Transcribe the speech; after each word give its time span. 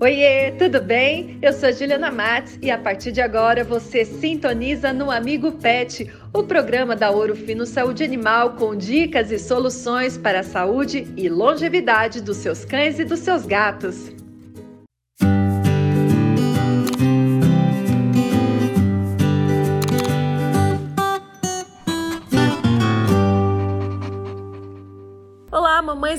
Oiê, 0.00 0.50
tudo 0.58 0.80
bem? 0.80 1.38
Eu 1.40 1.52
sou 1.52 1.72
Juliana 1.72 2.10
Matos 2.10 2.58
e 2.60 2.70
a 2.70 2.78
partir 2.78 3.12
de 3.12 3.20
agora 3.20 3.62
você 3.62 4.04
sintoniza 4.04 4.92
no 4.92 5.10
Amigo 5.10 5.52
Pet, 5.52 6.10
o 6.32 6.42
programa 6.42 6.96
da 6.96 7.10
Ouro 7.10 7.36
Fino 7.36 7.64
Saúde 7.64 8.02
Animal 8.02 8.54
com 8.54 8.74
dicas 8.74 9.30
e 9.30 9.38
soluções 9.38 10.18
para 10.18 10.40
a 10.40 10.44
saúde 10.44 11.06
e 11.16 11.28
longevidade 11.28 12.20
dos 12.20 12.38
seus 12.38 12.64
cães 12.64 12.98
e 12.98 13.04
dos 13.04 13.20
seus 13.20 13.46
gatos. 13.46 14.21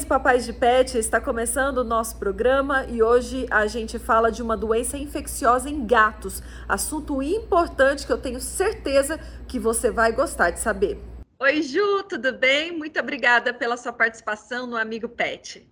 Papais 0.05 0.45
de 0.45 0.53
pet, 0.53 0.97
está 0.97 1.19
começando 1.19 1.77
o 1.79 1.83
nosso 1.83 2.17
programa 2.17 2.85
e 2.85 3.01
hoje 3.01 3.45
a 3.49 3.67
gente 3.67 3.97
fala 3.99 4.31
de 4.31 4.41
uma 4.41 4.57
doença 4.57 4.97
infecciosa 4.97 5.69
em 5.69 5.85
gatos. 5.85 6.41
Assunto 6.67 7.21
importante 7.21 8.05
que 8.05 8.11
eu 8.11 8.21
tenho 8.21 8.39
certeza 8.39 9.17
que 9.47 9.59
você 9.59 9.91
vai 9.91 10.11
gostar 10.11 10.51
de 10.51 10.59
saber. 10.59 10.99
Oi, 11.39 11.61
Ju, 11.61 12.03
tudo 12.03 12.33
bem? 12.33 12.71
Muito 12.71 12.99
obrigada 12.99 13.53
pela 13.53 13.77
sua 13.77 13.91
participação 13.91 14.65
no 14.65 14.77
Amigo 14.77 15.09
Pet. 15.09 15.69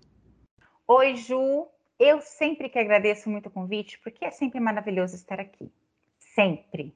Oi, 0.88 1.16
Ju. 1.16 1.68
Eu 2.00 2.20
sempre 2.22 2.68
que 2.68 2.80
agradeço 2.80 3.30
muito 3.30 3.48
o 3.48 3.52
convite, 3.52 4.00
porque 4.04 4.26
é 4.26 4.32
sempre 4.32 4.60
maravilhoso 4.60 5.16
estar 5.16 5.40
aqui. 5.40 5.72
Sempre. 6.18 6.96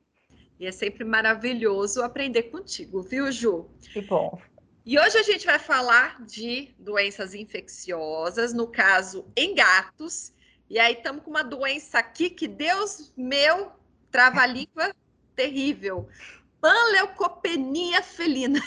E 0.60 0.66
é 0.66 0.72
sempre 0.72 1.04
maravilhoso 1.04 2.02
aprender 2.02 2.44
contigo, 2.44 3.02
viu, 3.02 3.32
Ju? 3.32 3.70
Que 3.94 4.02
bom. 4.02 4.40
E 4.86 5.00
hoje 5.00 5.18
a 5.18 5.24
gente 5.24 5.48
vai 5.48 5.58
falar 5.58 6.22
de 6.22 6.76
doenças 6.78 7.34
infecciosas, 7.34 8.54
no 8.54 8.68
caso 8.68 9.28
em 9.36 9.56
gatos. 9.56 10.32
E 10.70 10.78
aí 10.78 10.94
estamos 10.94 11.24
com 11.24 11.32
uma 11.32 11.44
doença 11.44 11.98
aqui 11.98 12.30
que, 12.30 12.48
Deus 12.48 13.12
meu, 13.18 13.72
trava-língua 14.12 14.94
terrível. 15.36 16.08
Panleucopenia 16.62 18.04
felina. 18.04 18.60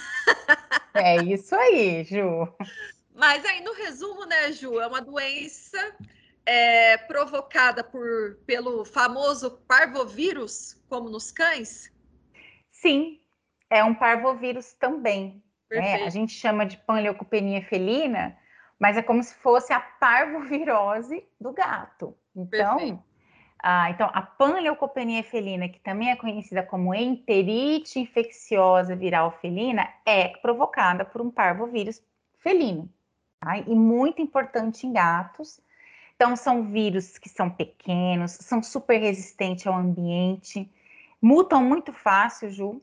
É 0.92 1.22
isso 1.22 1.55
aí, 1.55 2.02
Ju. 2.02 2.53
Mas 3.14 3.44
aí, 3.44 3.60
no 3.62 3.72
resumo, 3.75 4.25
né, 4.27 4.50
Ju, 4.50 4.80
é 4.80 4.88
uma 4.88 5.00
doença 5.00 5.97
é, 6.44 6.97
provocada 6.97 7.84
por, 7.84 8.41
pelo 8.44 8.84
famoso 8.84 9.53
parvovírus, 9.69 10.82
como 10.88 11.08
nos 11.08 11.30
cães? 11.30 11.92
Sim, 12.72 13.20
é 13.70 13.84
um 13.84 13.94
parvovírus 13.94 14.72
também. 14.72 15.41
É, 15.70 16.05
a 16.05 16.11
gente 16.11 16.33
chama 16.33 16.64
de 16.64 16.77
panleucopenia 16.78 17.62
felina, 17.62 18.36
mas 18.78 18.97
é 18.97 19.02
como 19.02 19.22
se 19.22 19.34
fosse 19.36 19.72
a 19.72 19.80
parvovirose 19.80 21.25
do 21.41 21.52
gato. 21.52 22.16
Então, 22.34 23.02
ah, 23.62 23.91
então 23.91 24.08
a 24.12 24.22
panleucopenia 24.22 25.22
felina, 25.22 25.69
que 25.69 25.80
também 25.80 26.10
é 26.10 26.16
conhecida 26.16 26.62
como 26.62 26.94
enterite 26.94 27.98
infecciosa 27.98 28.94
viral 28.94 29.33
felina, 29.41 29.88
é 30.06 30.28
provocada 30.38 31.05
por 31.05 31.20
um 31.20 31.30
parvovírus 31.30 32.00
felino. 32.38 32.88
Tá? 33.41 33.58
E 33.58 33.75
muito 33.75 34.22
importante 34.22 34.86
em 34.86 34.92
gatos. 34.92 35.60
Então, 36.14 36.34
são 36.34 36.64
vírus 36.64 37.16
que 37.16 37.28
são 37.28 37.48
pequenos, 37.48 38.32
são 38.32 38.60
super 38.60 38.98
resistentes 38.98 39.64
ao 39.66 39.75
ambiente, 39.75 40.69
mutam 41.22 41.62
muito 41.62 41.92
fácil, 41.92 42.50
Ju, 42.50 42.82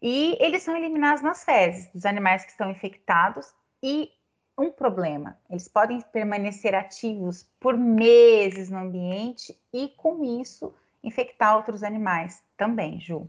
e 0.00 0.36
eles 0.40 0.62
são 0.62 0.76
eliminados 0.76 1.22
nas 1.22 1.44
fezes 1.44 1.90
dos 1.92 2.06
animais 2.06 2.44
que 2.44 2.50
estão 2.50 2.70
infectados. 2.70 3.52
E 3.82 4.10
um 4.56 4.70
problema, 4.70 5.38
eles 5.48 5.68
podem 5.68 6.00
permanecer 6.00 6.74
ativos 6.74 7.48
por 7.60 7.76
meses 7.76 8.68
no 8.68 8.78
ambiente 8.78 9.56
e, 9.72 9.88
com 9.96 10.24
isso, 10.40 10.74
infectar 11.02 11.56
outros 11.56 11.82
animais 11.82 12.42
também, 12.56 13.00
Ju. 13.00 13.28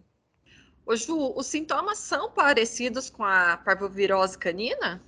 Ô, 0.85 0.95
Ju, 0.95 1.33
os 1.35 1.45
sintomas 1.45 1.99
são 1.99 2.31
parecidos 2.31 3.09
com 3.11 3.23
a 3.23 3.57
parvovirose 3.57 4.37
canina? 4.37 5.03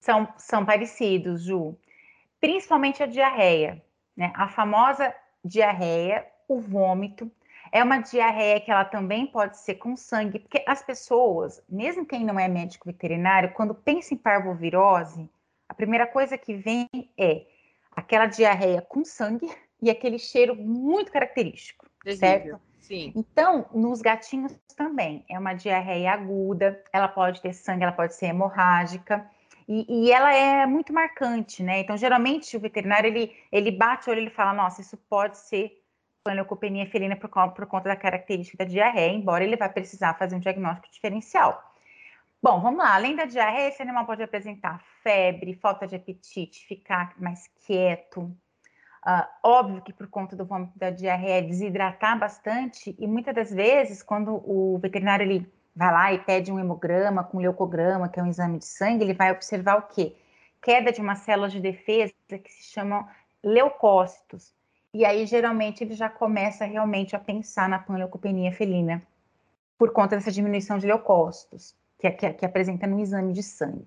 São, 0.00 0.28
são 0.36 0.66
parecidos, 0.66 1.42
Ju. 1.42 1.76
Principalmente 2.40 3.02
a 3.02 3.06
diarreia, 3.06 3.84
né? 4.16 4.32
A 4.34 4.48
famosa 4.48 5.14
diarreia, 5.44 6.26
o 6.48 6.60
vômito, 6.60 7.30
é 7.72 7.82
uma 7.82 7.98
diarreia 7.98 8.60
que 8.60 8.70
ela 8.70 8.84
também 8.84 9.26
pode 9.26 9.58
ser 9.58 9.76
com 9.76 9.96
sangue, 9.96 10.38
porque 10.38 10.64
as 10.66 10.82
pessoas, 10.82 11.62
mesmo 11.68 12.06
quem 12.06 12.24
não 12.24 12.38
é 12.38 12.48
médico 12.48 12.86
veterinário, 12.86 13.52
quando 13.52 13.74
pensa 13.74 14.14
em 14.14 14.16
parvovirose, 14.16 15.28
a 15.68 15.74
primeira 15.74 16.06
coisa 16.06 16.38
que 16.38 16.54
vem 16.54 16.88
é 17.16 17.46
aquela 17.94 18.26
diarreia 18.26 18.80
com 18.80 19.04
sangue 19.04 19.48
e 19.80 19.90
aquele 19.90 20.18
cheiro 20.18 20.56
muito 20.56 21.12
característico, 21.12 21.86
Terrível. 22.02 22.18
certo? 22.18 22.60
Sim. 22.80 23.12
Então, 23.14 23.66
nos 23.74 24.00
gatinhos 24.00 24.58
também, 24.74 25.22
é 25.28 25.38
uma 25.38 25.52
diarreia 25.52 26.12
aguda, 26.12 26.82
ela 26.90 27.06
pode 27.06 27.42
ter 27.42 27.52
sangue, 27.52 27.82
ela 27.82 27.92
pode 27.92 28.14
ser 28.14 28.26
hemorrágica, 28.26 29.28
e, 29.68 30.06
e, 30.06 30.10
ela 30.10 30.32
é 30.32 30.64
muito 30.64 30.94
marcante, 30.94 31.62
né? 31.62 31.80
Então, 31.80 31.94
geralmente, 31.94 32.56
o 32.56 32.60
veterinário, 32.60 33.08
ele, 33.08 33.36
ele 33.52 33.70
bate 33.70 34.08
o 34.08 34.10
olho 34.10 34.20
e 34.20 34.22
ele 34.22 34.30
fala, 34.30 34.54
nossa, 34.54 34.80
isso 34.80 34.96
pode 35.10 35.36
ser 35.36 35.78
panleucopenia 36.28 36.84
felina 36.90 37.16
por, 37.16 37.30
por 37.30 37.66
conta 37.66 37.88
da 37.88 37.96
característica 37.96 38.62
da 38.62 38.70
diarreia, 38.70 39.14
embora 39.14 39.42
ele 39.42 39.56
vai 39.56 39.70
precisar 39.70 40.12
fazer 40.12 40.36
um 40.36 40.38
diagnóstico 40.38 40.92
diferencial. 40.92 41.64
Bom, 42.42 42.60
vamos 42.60 42.78
lá. 42.78 42.94
Além 42.94 43.16
da 43.16 43.24
diarreia, 43.24 43.68
esse 43.68 43.80
animal 43.80 44.04
pode 44.04 44.22
apresentar 44.22 44.78
febre, 45.02 45.54
falta 45.54 45.86
de 45.86 45.96
apetite, 45.96 46.66
ficar 46.66 47.14
mais 47.16 47.48
quieto. 47.66 48.20
Uh, 49.06 49.26
óbvio 49.42 49.80
que 49.80 49.92
por 49.92 50.06
conta 50.08 50.36
do 50.36 50.44
vômito 50.44 50.78
da 50.78 50.90
diarreia, 50.90 51.40
desidratar 51.42 52.18
bastante 52.18 52.94
e 52.98 53.06
muitas 53.06 53.34
das 53.34 53.50
vezes, 53.50 54.02
quando 54.02 54.34
o 54.44 54.78
veterinário 54.78 55.24
ele 55.24 55.50
vai 55.74 55.92
lá 55.92 56.12
e 56.12 56.18
pede 56.18 56.52
um 56.52 56.60
hemograma 56.60 57.24
com 57.24 57.38
leucograma, 57.38 58.08
que 58.08 58.20
é 58.20 58.22
um 58.22 58.28
exame 58.28 58.58
de 58.58 58.66
sangue, 58.66 59.04
ele 59.04 59.14
vai 59.14 59.32
observar 59.32 59.78
o 59.78 59.82
quê? 59.82 60.14
Queda 60.60 60.92
de 60.92 61.00
uma 61.00 61.14
célula 61.14 61.48
de 61.48 61.58
defesa 61.58 62.12
que 62.28 62.52
se 62.52 62.72
chamam 62.72 63.08
leucócitos. 63.42 64.57
E 64.92 65.04
aí, 65.04 65.26
geralmente, 65.26 65.84
ele 65.84 65.94
já 65.94 66.08
começa 66.08 66.64
realmente 66.64 67.14
a 67.14 67.18
pensar 67.18 67.68
na 67.68 67.78
panleucopenia 67.78 68.52
felina, 68.52 69.02
por 69.76 69.92
conta 69.92 70.16
dessa 70.16 70.32
diminuição 70.32 70.78
de 70.78 70.86
leucócitos, 70.86 71.76
que, 71.98 72.10
que, 72.10 72.32
que 72.32 72.46
apresenta 72.46 72.86
no 72.86 72.98
exame 72.98 73.32
de 73.32 73.42
sangue. 73.42 73.86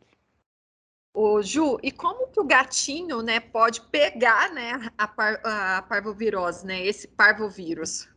Ô, 1.13 1.41
Ju, 1.41 1.77
e 1.83 1.91
como 1.91 2.27
que 2.27 2.39
o 2.39 2.45
gatinho, 2.45 3.21
né, 3.21 3.39
pode 3.39 3.81
pegar, 3.81 4.51
né, 4.51 4.73
a, 4.97 5.07
par, 5.07 5.41
a 5.43 5.81
parvovirose, 5.81 6.65
né, 6.65 6.85
esse 6.85 7.07
parvovírus? 7.07 8.07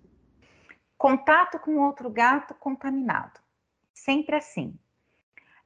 Contato 0.96 1.58
com 1.58 1.78
outro 1.78 2.08
gato 2.10 2.54
contaminado. 2.54 3.40
Sempre 3.92 4.36
assim. 4.36 4.78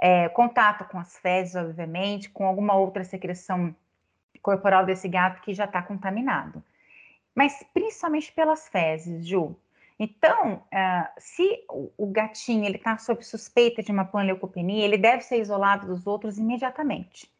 É, 0.01 0.29
contato 0.29 0.89
com 0.89 0.99
as 0.99 1.19
fezes, 1.19 1.57
obviamente, 1.57 2.31
com 2.31 2.47
alguma 2.47 2.75
outra 2.75 3.05
secreção 3.05 3.75
corporal 4.41 4.87
desse 4.87 5.09
gato 5.09 5.43
que 5.43 5.53
já 5.53 5.65
está 5.65 5.83
contaminado 5.83 6.63
mas 7.39 7.65
principalmente 7.73 8.33
pelas 8.33 8.67
fezes, 8.67 9.25
Ju. 9.25 9.55
Então, 9.97 10.57
uh, 10.57 11.09
se 11.19 11.65
o, 11.97 12.09
gatinho 12.09 12.65
ele 12.65 12.79
está 12.79 12.99
sob 12.99 13.25
suspeita 13.25 13.81
de 13.81 13.93
uma 13.93 14.05
panleucopenia, 14.05 14.85
ele 14.85 14.99
deve 14.99 15.23
ser 15.23 15.41
isolado 15.41 15.87
dos 15.87 16.05
outros 16.05 16.37
imediatamente. 16.37 17.33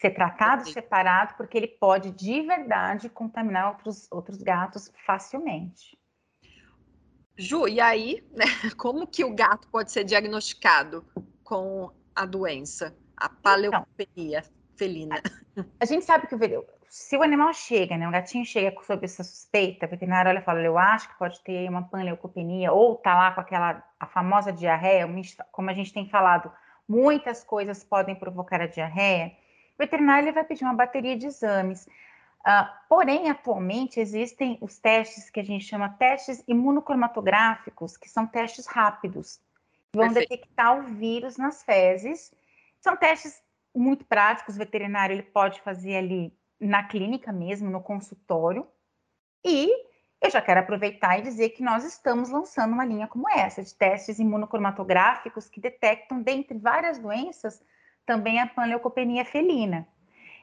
Ser 0.00 0.12
tratado 0.12 0.66
separado, 0.70 1.34
porque 1.36 1.58
ele 1.58 1.68
pode 1.68 2.10
de 2.10 2.40
verdade 2.40 3.10
contaminar 3.10 3.68
outros, 3.72 4.08
outros 4.10 4.42
gatos 4.42 4.90
facilmente. 5.04 5.98
Ju, 7.36 7.68
e 7.68 7.82
aí, 7.82 8.26
né, 8.30 8.46
como 8.78 9.06
que 9.06 9.26
o 9.26 9.34
gato 9.34 9.68
pode 9.68 9.92
ser 9.92 10.04
diagnosticado 10.04 11.04
com 11.44 11.92
a 12.14 12.24
doença, 12.24 12.96
a 13.14 13.28
paleopenia 13.28 14.38
então, 14.38 14.52
felina? 14.74 15.20
A, 15.54 15.64
a 15.80 15.84
gente 15.84 16.06
sabe 16.06 16.26
que 16.26 16.34
o 16.34 16.38
se 16.88 17.16
o 17.16 17.22
animal 17.22 17.52
chega, 17.52 17.96
né, 17.96 18.08
um 18.08 18.10
gatinho 18.10 18.44
chega 18.44 18.74
sob 18.82 19.04
essa 19.04 19.22
suspeita, 19.22 19.86
o 19.86 19.88
veterinário 19.88 20.30
olha 20.30 20.38
e 20.38 20.42
fala, 20.42 20.60
eu 20.60 20.78
acho 20.78 21.08
que 21.08 21.18
pode 21.18 21.40
ter 21.42 21.68
uma 21.68 21.82
panleucopenia, 21.82 22.72
ou 22.72 22.96
tá 22.96 23.14
lá 23.14 23.32
com 23.32 23.40
aquela, 23.40 23.82
a 24.00 24.06
famosa 24.06 24.52
diarreia, 24.52 25.06
como 25.52 25.70
a 25.70 25.74
gente 25.74 25.92
tem 25.92 26.08
falado, 26.08 26.50
muitas 26.88 27.44
coisas 27.44 27.84
podem 27.84 28.14
provocar 28.14 28.60
a 28.60 28.66
diarreia, 28.66 29.32
o 29.74 29.78
veterinário 29.78 30.26
ele 30.26 30.32
vai 30.32 30.44
pedir 30.44 30.64
uma 30.64 30.74
bateria 30.74 31.16
de 31.16 31.26
exames. 31.26 31.86
Uh, 32.40 32.66
porém, 32.88 33.30
atualmente 33.30 34.00
existem 34.00 34.58
os 34.60 34.78
testes 34.78 35.28
que 35.30 35.38
a 35.38 35.44
gente 35.44 35.64
chama 35.64 35.90
testes 35.90 36.42
imunocromatográficos, 36.48 37.96
que 37.96 38.08
são 38.08 38.26
testes 38.26 38.66
rápidos, 38.66 39.38
que 39.92 39.98
vão 39.98 40.06
Perfeito. 40.06 40.30
detectar 40.30 40.78
o 40.78 40.82
vírus 40.82 41.36
nas 41.36 41.62
fezes. 41.62 42.32
São 42.80 42.96
testes 42.96 43.40
muito 43.74 44.04
práticos, 44.04 44.56
o 44.56 44.58
veterinário 44.58 45.14
ele 45.14 45.22
pode 45.22 45.60
fazer 45.60 45.96
ali 45.96 46.32
na 46.60 46.82
clínica 46.82 47.32
mesmo, 47.32 47.70
no 47.70 47.82
consultório. 47.82 48.66
E 49.44 49.68
eu 50.20 50.30
já 50.30 50.42
quero 50.42 50.60
aproveitar 50.60 51.18
e 51.18 51.22
dizer 51.22 51.50
que 51.50 51.62
nós 51.62 51.84
estamos 51.84 52.28
lançando 52.28 52.72
uma 52.72 52.84
linha 52.84 53.06
como 53.06 53.28
essa, 53.30 53.62
de 53.62 53.74
testes 53.74 54.18
imunocromatográficos 54.18 55.48
que 55.48 55.60
detectam, 55.60 56.20
dentre 56.20 56.58
várias 56.58 56.98
doenças, 56.98 57.62
também 58.04 58.40
a 58.40 58.46
panleucopenia 58.46 59.24
felina. 59.24 59.86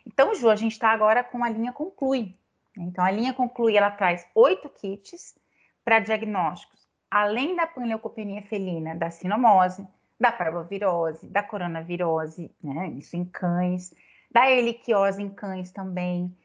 Então, 0.06 0.34
Ju, 0.36 0.50
a 0.50 0.56
gente 0.56 0.74
está 0.74 0.90
agora 0.90 1.24
com 1.24 1.44
a 1.44 1.50
linha 1.50 1.74
Conclui. 1.74 2.38
Então, 2.78 3.04
a 3.04 3.12
linha 3.12 3.34
Conclui, 3.34 3.76
ela 3.76 3.92
traz 3.92 4.26
oito 4.36 4.70
kits 4.70 5.36
para 5.84 6.00
diagnósticos, 6.00 6.88
além 7.10 7.56
da 7.56 7.68
panleucopenia 7.68 8.42
felina, 8.44 8.96
da 8.96 9.12
sinomose, 9.12 9.88
da 10.20 10.32
parvovirose, 10.32 11.28
da 11.28 11.44
coronavirose, 11.44 12.52
né, 12.64 12.88
isso 12.90 13.16
em 13.16 13.26
cães, 13.26 13.94
da 14.32 14.50
heliquiose 14.50 15.22
em 15.22 15.30
cães 15.30 15.72
também, 15.72 16.36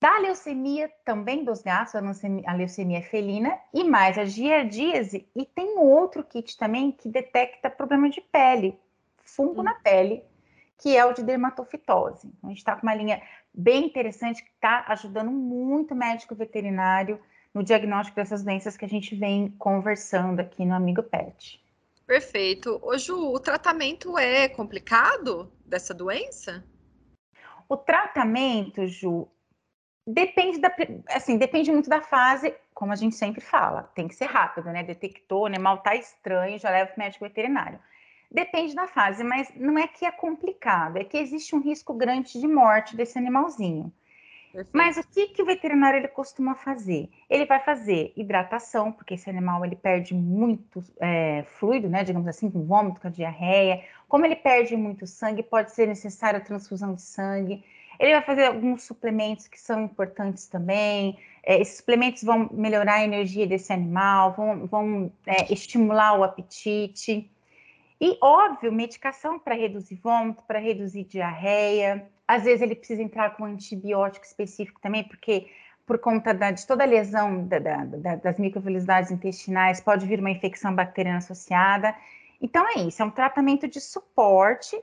da 0.00 0.18
leucemia 0.18 0.90
também 1.04 1.44
dos 1.44 1.60
gatos, 1.60 1.94
a 1.94 2.00
leucemia, 2.00 2.44
a 2.46 2.54
leucemia 2.54 3.02
felina, 3.02 3.58
e 3.72 3.84
mais 3.84 4.16
a 4.16 4.24
giardíase, 4.24 5.28
e 5.36 5.44
tem 5.44 5.78
outro 5.78 6.24
kit 6.24 6.56
também 6.56 6.90
que 6.90 7.08
detecta 7.08 7.68
problema 7.68 8.08
de 8.08 8.20
pele, 8.20 8.78
fungo 9.22 9.60
hum. 9.60 9.64
na 9.64 9.74
pele, 9.74 10.24
que 10.78 10.96
é 10.96 11.04
o 11.04 11.12
de 11.12 11.22
dermatofitose. 11.22 12.26
Então, 12.26 12.48
a 12.48 12.48
gente 12.48 12.58
está 12.58 12.74
com 12.74 12.82
uma 12.82 12.94
linha 12.94 13.20
bem 13.52 13.84
interessante 13.84 14.42
que 14.42 14.50
está 14.50 14.86
ajudando 14.88 15.30
muito 15.30 15.92
o 15.92 15.96
médico 15.96 16.34
veterinário 16.34 17.20
no 17.52 17.62
diagnóstico 17.62 18.16
dessas 18.16 18.42
doenças 18.42 18.76
que 18.76 18.84
a 18.86 18.88
gente 18.88 19.14
vem 19.14 19.50
conversando 19.58 20.40
aqui 20.40 20.64
no 20.64 20.74
Amigo 20.74 21.02
Pet. 21.02 21.62
Perfeito. 22.06 22.80
Ô 22.82 22.96
Ju, 22.96 23.32
o 23.32 23.38
tratamento 23.38 24.16
é 24.16 24.48
complicado 24.48 25.52
dessa 25.66 25.92
doença? 25.92 26.64
O 27.70 27.76
tratamento, 27.76 28.84
Ju, 28.88 29.28
depende 30.04 30.58
da, 30.58 30.74
assim, 31.08 31.38
depende 31.38 31.70
muito 31.70 31.88
da 31.88 32.00
fase, 32.00 32.52
como 32.74 32.92
a 32.92 32.96
gente 32.96 33.14
sempre 33.14 33.40
fala, 33.40 33.84
tem 33.94 34.08
que 34.08 34.14
ser 34.16 34.24
rápido, 34.24 34.72
né? 34.72 34.82
Detectou, 34.82 35.46
né? 35.46 35.56
Mal 35.56 35.78
tá 35.78 35.94
estranho, 35.94 36.58
já 36.58 36.68
leva 36.68 36.90
para 36.90 36.96
o 36.96 37.04
médico 37.04 37.24
veterinário. 37.24 37.78
Depende 38.28 38.74
da 38.74 38.88
fase, 38.88 39.22
mas 39.22 39.48
não 39.54 39.78
é 39.78 39.86
que 39.86 40.04
é 40.04 40.10
complicado, 40.10 40.96
é 40.96 41.04
que 41.04 41.16
existe 41.16 41.54
um 41.54 41.60
risco 41.60 41.94
grande 41.94 42.40
de 42.40 42.48
morte 42.48 42.96
desse 42.96 43.16
animalzinho. 43.16 43.92
Perfeito. 44.52 44.70
Mas 44.72 44.96
o 44.96 45.06
que, 45.06 45.28
que 45.28 45.42
o 45.42 45.46
veterinário 45.46 45.98
ele 45.98 46.08
costuma 46.08 46.54
fazer? 46.54 47.08
Ele 47.28 47.46
vai 47.46 47.60
fazer 47.60 48.12
hidratação, 48.16 48.90
porque 48.90 49.14
esse 49.14 49.30
animal 49.30 49.64
ele 49.64 49.76
perde 49.76 50.12
muito 50.12 50.82
é, 50.98 51.44
fluido, 51.58 51.88
né? 51.88 52.02
Digamos 52.02 52.26
assim, 52.26 52.50
com 52.50 52.64
vômito, 52.64 53.00
com 53.00 53.08
a 53.08 53.10
diarreia. 53.10 53.84
Como 54.08 54.26
ele 54.26 54.36
perde 54.36 54.76
muito 54.76 55.06
sangue, 55.06 55.42
pode 55.42 55.72
ser 55.72 55.86
necessária 55.86 56.38
a 56.38 56.42
transfusão 56.42 56.94
de 56.94 57.02
sangue. 57.02 57.64
Ele 57.98 58.12
vai 58.12 58.22
fazer 58.22 58.46
alguns 58.46 58.82
suplementos 58.82 59.46
que 59.46 59.60
são 59.60 59.84
importantes 59.84 60.46
também. 60.46 61.18
É, 61.44 61.60
esses 61.60 61.76
suplementos 61.76 62.24
vão 62.24 62.48
melhorar 62.52 62.94
a 62.94 63.04
energia 63.04 63.46
desse 63.46 63.72
animal, 63.72 64.32
vão, 64.32 64.66
vão 64.66 65.12
é, 65.26 65.52
estimular 65.52 66.18
o 66.18 66.24
apetite. 66.24 67.30
E, 68.00 68.16
óbvio, 68.22 68.72
medicação 68.72 69.38
para 69.38 69.54
reduzir 69.54 69.96
vômito, 69.96 70.42
para 70.44 70.58
reduzir 70.58 71.04
diarreia. 71.04 72.08
Às 72.30 72.44
vezes 72.44 72.62
ele 72.62 72.76
precisa 72.76 73.02
entrar 73.02 73.34
com 73.34 73.42
um 73.42 73.46
antibiótico 73.46 74.24
específico 74.24 74.80
também, 74.80 75.02
porque 75.02 75.50
por 75.84 75.98
conta 75.98 76.32
da, 76.32 76.52
de 76.52 76.64
toda 76.64 76.84
a 76.84 76.86
lesão 76.86 77.44
da, 77.48 77.58
da, 77.58 78.14
das 78.14 78.38
microvelocidades 78.38 79.10
intestinais, 79.10 79.80
pode 79.80 80.06
vir 80.06 80.20
uma 80.20 80.30
infecção 80.30 80.72
bacteriana 80.72 81.18
associada. 81.18 81.92
Então 82.40 82.64
é 82.68 82.82
isso, 82.82 83.02
é 83.02 83.04
um 83.04 83.10
tratamento 83.10 83.66
de 83.66 83.80
suporte, 83.80 84.80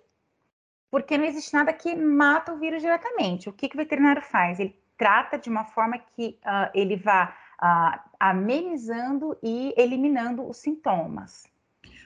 porque 0.92 1.18
não 1.18 1.24
existe 1.24 1.54
nada 1.54 1.72
que 1.72 1.96
mata 1.96 2.54
o 2.54 2.58
vírus 2.58 2.82
diretamente. 2.82 3.48
O 3.48 3.54
que, 3.54 3.70
que 3.70 3.76
o 3.76 3.78
veterinário 3.78 4.22
faz? 4.22 4.60
Ele 4.60 4.78
trata 4.98 5.38
de 5.38 5.50
uma 5.50 5.64
forma 5.64 5.98
que 5.98 6.38
uh, 6.44 6.70
ele 6.74 6.98
vá 6.98 7.34
uh, 7.64 8.10
amenizando 8.20 9.38
e 9.42 9.74
eliminando 9.78 10.46
os 10.46 10.58
sintomas. 10.58 11.48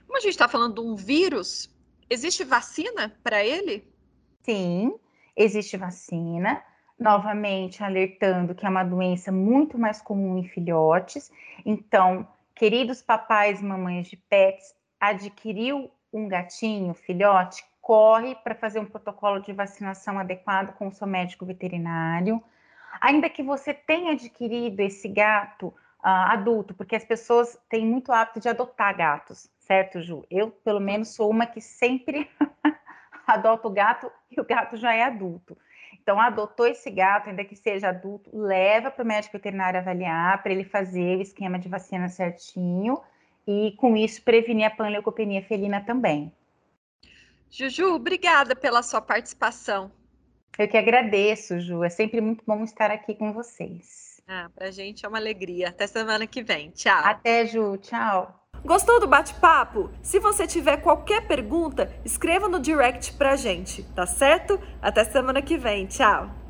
Como 0.05 0.17
a 0.17 0.21
gente 0.21 0.33
está 0.33 0.47
falando 0.47 0.75
de 0.75 0.81
um 0.81 0.95
vírus, 0.95 1.75
existe 2.07 2.43
vacina 2.43 3.11
para 3.23 3.43
ele? 3.43 3.91
Sim, 4.43 4.93
existe 5.35 5.77
vacina. 5.77 6.61
Novamente, 6.99 7.83
alertando 7.83 8.53
que 8.53 8.65
é 8.65 8.69
uma 8.69 8.83
doença 8.83 9.31
muito 9.31 9.77
mais 9.77 10.01
comum 10.01 10.37
em 10.37 10.43
filhotes. 10.43 11.31
Então, 11.65 12.27
queridos 12.53 13.01
papais 13.01 13.59
e 13.59 13.65
mamães 13.65 14.07
de 14.07 14.17
pets, 14.17 14.75
adquiriu 14.99 15.89
um 16.13 16.27
gatinho, 16.27 16.93
filhote, 16.93 17.63
corre 17.81 18.35
para 18.35 18.53
fazer 18.53 18.79
um 18.79 18.85
protocolo 18.85 19.39
de 19.39 19.51
vacinação 19.51 20.19
adequado 20.19 20.73
com 20.73 20.89
o 20.89 20.91
seu 20.91 21.07
médico 21.07 21.45
veterinário. 21.45 22.41
Ainda 22.99 23.29
que 23.29 23.41
você 23.41 23.73
tenha 23.73 24.11
adquirido 24.11 24.79
esse 24.81 25.07
gato 25.07 25.67
uh, 25.67 25.73
adulto, 26.03 26.75
porque 26.75 26.95
as 26.95 27.03
pessoas 27.03 27.57
têm 27.67 27.85
muito 27.85 28.11
hábito 28.11 28.39
de 28.39 28.49
adotar 28.49 28.95
gatos 28.95 29.49
certo, 29.71 30.01
Ju? 30.01 30.25
Eu, 30.29 30.51
pelo 30.51 30.81
menos, 30.81 31.15
sou 31.15 31.29
uma 31.29 31.45
que 31.45 31.61
sempre 31.61 32.29
adota 33.25 33.69
o 33.69 33.71
gato 33.71 34.11
e 34.35 34.39
o 34.39 34.45
gato 34.45 34.77
já 34.77 34.93
é 34.93 35.03
adulto. 35.03 35.57
Então, 36.01 36.19
adotou 36.19 36.65
esse 36.65 36.89
gato, 36.89 37.29
ainda 37.29 37.43
que 37.43 37.55
seja 37.55 37.89
adulto, 37.89 38.29
leva 38.33 38.89
para 38.89 39.03
o 39.03 39.07
médico 39.07 39.33
veterinário 39.33 39.79
avaliar, 39.79 40.41
para 40.41 40.51
ele 40.51 40.63
fazer 40.63 41.17
o 41.17 41.21
esquema 41.21 41.59
de 41.59 41.69
vacina 41.69 42.07
certinho 42.07 42.99
e, 43.45 43.73
com 43.77 43.95
isso, 43.95 44.23
prevenir 44.23 44.65
a 44.65 44.71
panleucopenia 44.71 45.43
felina 45.43 45.81
também. 45.81 46.31
Juju, 47.49 47.93
obrigada 47.93 48.55
pela 48.55 48.81
sua 48.81 49.01
participação. 49.01 49.91
Eu 50.57 50.67
que 50.67 50.77
agradeço, 50.77 51.59
Ju. 51.59 51.83
É 51.83 51.89
sempre 51.89 52.21
muito 52.21 52.43
bom 52.45 52.63
estar 52.63 52.91
aqui 52.91 53.13
com 53.15 53.33
vocês. 53.33 54.21
Ah, 54.27 54.49
para 54.53 54.67
a 54.67 54.71
gente 54.71 55.05
é 55.05 55.09
uma 55.09 55.17
alegria. 55.17 55.69
Até 55.69 55.87
semana 55.87 56.25
que 56.25 56.41
vem. 56.41 56.71
Tchau. 56.71 57.01
Até, 57.03 57.45
Ju. 57.45 57.77
Tchau. 57.77 58.40
Gostou 58.63 58.99
do 58.99 59.07
bate-papo? 59.07 59.89
Se 60.03 60.19
você 60.19 60.45
tiver 60.45 60.77
qualquer 60.77 61.27
pergunta, 61.27 61.91
escreva 62.05 62.47
no 62.47 62.59
direct 62.59 63.13
pra 63.13 63.35
gente, 63.35 63.81
tá 63.95 64.05
certo? 64.05 64.59
Até 64.79 65.03
semana 65.03 65.41
que 65.41 65.57
vem. 65.57 65.87
Tchau! 65.87 66.40